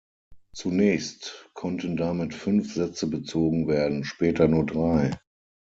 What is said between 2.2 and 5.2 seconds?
fünf Sätze bezogen werden, später nur drei.